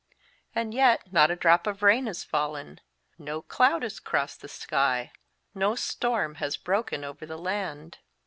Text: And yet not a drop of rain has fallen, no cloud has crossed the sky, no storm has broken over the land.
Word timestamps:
And 0.55 0.73
yet 0.73 1.13
not 1.13 1.29
a 1.29 1.35
drop 1.35 1.67
of 1.67 1.83
rain 1.83 2.07
has 2.07 2.23
fallen, 2.23 2.81
no 3.19 3.43
cloud 3.43 3.83
has 3.83 3.99
crossed 3.99 4.41
the 4.41 4.47
sky, 4.47 5.11
no 5.53 5.75
storm 5.75 6.37
has 6.41 6.57
broken 6.57 7.03
over 7.03 7.23
the 7.27 7.37
land. 7.37 7.99